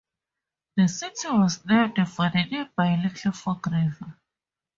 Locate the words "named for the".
1.63-2.43